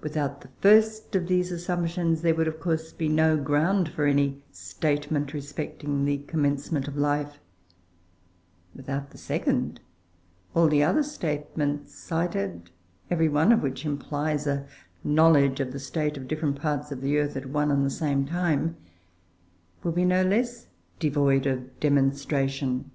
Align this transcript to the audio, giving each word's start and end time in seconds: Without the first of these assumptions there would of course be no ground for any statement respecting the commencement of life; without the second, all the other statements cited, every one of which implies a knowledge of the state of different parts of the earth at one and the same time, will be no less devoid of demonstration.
Without 0.00 0.40
the 0.40 0.48
first 0.60 1.14
of 1.14 1.28
these 1.28 1.52
assumptions 1.52 2.22
there 2.22 2.34
would 2.34 2.48
of 2.48 2.58
course 2.58 2.92
be 2.92 3.08
no 3.08 3.36
ground 3.36 3.88
for 3.88 4.04
any 4.04 4.42
statement 4.50 5.32
respecting 5.32 6.04
the 6.04 6.18
commencement 6.18 6.88
of 6.88 6.96
life; 6.96 7.38
without 8.74 9.10
the 9.10 9.16
second, 9.16 9.78
all 10.56 10.66
the 10.66 10.82
other 10.82 11.04
statements 11.04 11.94
cited, 11.94 12.72
every 13.12 13.28
one 13.28 13.52
of 13.52 13.62
which 13.62 13.86
implies 13.86 14.44
a 14.44 14.66
knowledge 15.04 15.60
of 15.60 15.70
the 15.70 15.78
state 15.78 16.16
of 16.16 16.26
different 16.26 16.60
parts 16.60 16.90
of 16.90 17.00
the 17.00 17.16
earth 17.16 17.36
at 17.36 17.46
one 17.46 17.70
and 17.70 17.86
the 17.86 17.90
same 17.90 18.26
time, 18.26 18.76
will 19.84 19.92
be 19.92 20.04
no 20.04 20.24
less 20.24 20.66
devoid 20.98 21.46
of 21.46 21.78
demonstration. 21.78 22.90